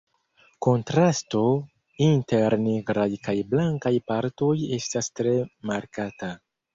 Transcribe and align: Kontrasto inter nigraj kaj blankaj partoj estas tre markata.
Kontrasto 0.65 1.41
inter 2.05 2.55
nigraj 2.61 3.07
kaj 3.27 3.35
blankaj 3.51 3.91
partoj 4.13 4.49
estas 4.79 5.11
tre 5.21 5.35
markata. 5.73 6.31